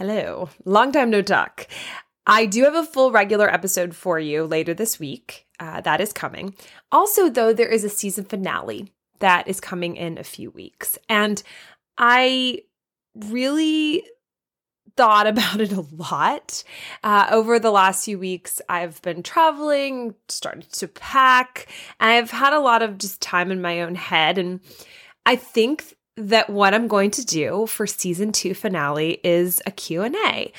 [0.00, 0.48] Hello.
[0.64, 1.66] Long time no talk.
[2.26, 5.46] I do have a full regular episode for you later this week.
[5.58, 6.54] Uh, that is coming.
[6.90, 10.96] Also, though, there is a season finale that is coming in a few weeks.
[11.10, 11.42] And
[11.98, 12.62] I
[13.14, 14.02] really
[14.96, 16.64] thought about it a lot.
[17.04, 21.66] Uh, over the last few weeks, I've been traveling, started to pack,
[22.00, 24.38] and I've had a lot of just time in my own head.
[24.38, 24.60] And
[25.26, 30.52] I think that what I'm going to do for season two finale is a Q&A.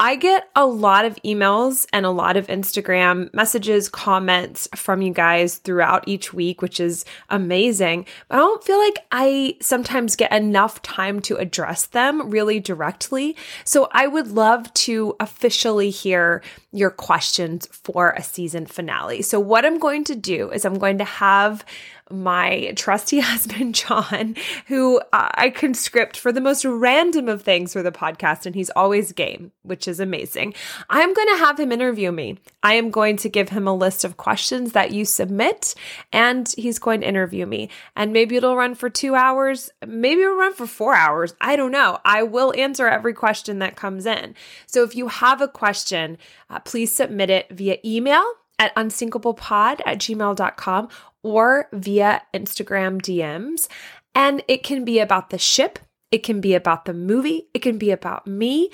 [0.00, 5.12] I get a lot of emails and a lot of Instagram messages, comments from you
[5.12, 8.04] guys throughout each week, which is amazing.
[8.26, 13.36] But I don't feel like I sometimes get enough time to address them really directly.
[13.64, 19.22] So I would love to officially hear your questions for a season finale.
[19.22, 21.64] So, what I'm going to do is I'm going to have
[22.10, 24.36] my trusty husband, John,
[24.66, 29.12] who I conscript for the most random of things for the podcast, and he's always
[29.12, 30.54] game, which is amazing.
[30.90, 32.38] I'm going to have him interview me.
[32.62, 35.74] I am going to give him a list of questions that you submit,
[36.12, 37.70] and he's going to interview me.
[37.96, 41.34] And maybe it'll run for two hours, maybe it'll run for four hours.
[41.40, 41.98] I don't know.
[42.04, 44.34] I will answer every question that comes in.
[44.66, 46.18] So if you have a question,
[46.50, 48.24] uh, please submit it via email
[48.58, 50.88] at unsinkablepod at gmail.com
[51.22, 53.68] or via Instagram DMs.
[54.14, 55.78] And it can be about the ship,
[56.10, 58.70] it can be about the movie, it can be about me.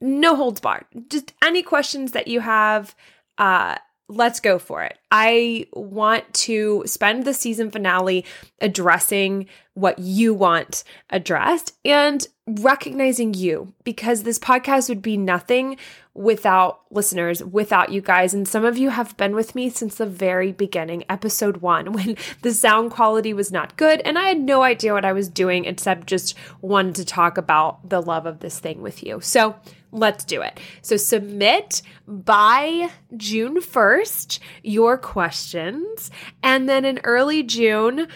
[0.00, 0.84] No holds barred.
[1.08, 2.94] Just any questions that you have,
[3.38, 3.76] uh,
[4.08, 4.98] let's go for it.
[5.10, 8.24] I want to spend the season finale
[8.60, 15.76] addressing what you want addressed and recognizing you because this podcast would be nothing
[16.14, 18.32] without listeners, without you guys.
[18.32, 22.16] And some of you have been with me since the very beginning, episode one, when
[22.42, 24.00] the sound quality was not good.
[24.00, 27.88] And I had no idea what I was doing except just wanted to talk about
[27.88, 29.20] the love of this thing with you.
[29.20, 29.56] So
[29.92, 30.58] let's do it.
[30.82, 36.10] So submit by June 1st your questions.
[36.42, 38.08] And then in early June,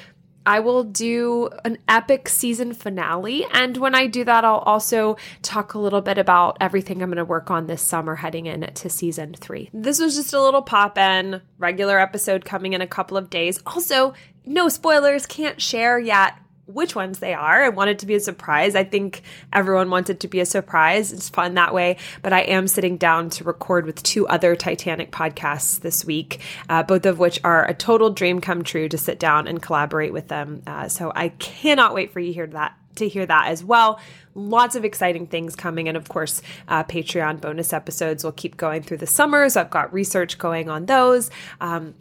[0.46, 3.44] I will do an epic season finale.
[3.52, 7.18] And when I do that, I'll also talk a little bit about everything I'm going
[7.18, 9.70] to work on this summer heading into season three.
[9.72, 13.60] This was just a little pop in, regular episode coming in a couple of days.
[13.66, 14.14] Also,
[14.46, 16.34] no spoilers, can't share yet
[16.74, 17.62] which ones they are.
[17.62, 18.74] I want it to be a surprise.
[18.74, 19.22] I think
[19.52, 21.12] everyone wants it to be a surprise.
[21.12, 21.96] It's fun that way.
[22.22, 26.82] But I am sitting down to record with two other Titanic podcasts this week, uh,
[26.82, 30.28] both of which are a total dream come true to sit down and collaborate with
[30.28, 30.62] them.
[30.66, 34.00] Uh, so I cannot wait for you to hear that to hear that as well.
[34.34, 38.82] Lots of exciting things coming, and of course, uh, Patreon bonus episodes will keep going
[38.82, 39.48] through the summer.
[39.48, 41.30] So I've got research going on those.
[41.60, 41.94] Um,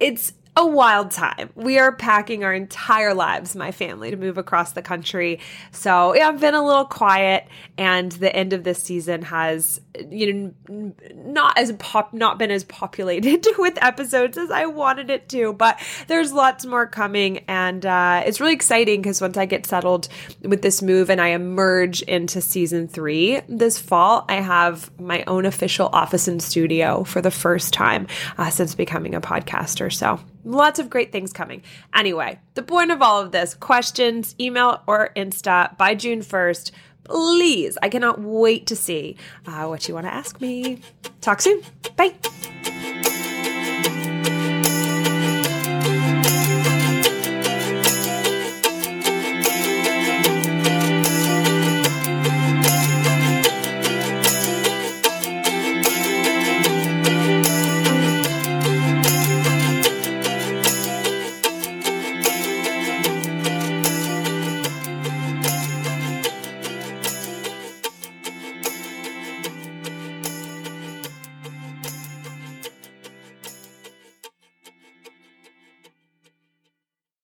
[0.00, 1.50] it's a wild time.
[1.54, 5.38] We are packing our entire lives, my family, to move across the country.
[5.70, 7.46] So yeah, I've been a little quiet,
[7.78, 9.80] and the end of this season has,
[10.10, 15.28] you know, not as pop, not been as populated with episodes as I wanted it
[15.28, 15.52] to.
[15.52, 20.08] But there's lots more coming, and uh, it's really exciting because once I get settled
[20.42, 25.46] with this move and I emerge into season three this fall, I have my own
[25.46, 28.08] official office and studio for the first time
[28.38, 29.92] uh, since becoming a podcaster.
[29.92, 31.62] So Lots of great things coming.
[31.94, 36.70] Anyway, the point of all of this questions, email or Insta by June 1st.
[37.04, 39.16] Please, I cannot wait to see
[39.46, 40.80] uh, what you want to ask me.
[41.20, 41.60] Talk soon.
[41.96, 42.14] Bye.